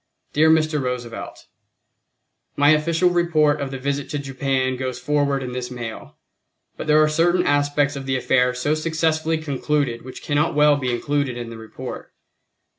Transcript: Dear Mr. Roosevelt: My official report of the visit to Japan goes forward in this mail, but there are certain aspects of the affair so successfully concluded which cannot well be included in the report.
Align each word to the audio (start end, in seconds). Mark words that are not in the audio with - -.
Dear 0.33 0.49
Mr. 0.49 0.81
Roosevelt: 0.81 1.45
My 2.55 2.71
official 2.71 3.11
report 3.11 3.61
of 3.61 3.69
the 3.69 3.77
visit 3.77 4.09
to 4.09 4.17
Japan 4.17 4.75
goes 4.75 4.97
forward 4.97 5.43
in 5.43 5.51
this 5.51 5.69
mail, 5.69 6.17
but 6.75 6.87
there 6.87 7.03
are 7.03 7.07
certain 7.07 7.45
aspects 7.45 7.95
of 7.95 8.07
the 8.07 8.15
affair 8.17 8.55
so 8.55 8.73
successfully 8.73 9.37
concluded 9.37 10.01
which 10.01 10.23
cannot 10.23 10.55
well 10.55 10.75
be 10.75 10.91
included 10.91 11.37
in 11.37 11.51
the 11.51 11.57
report. 11.59 12.11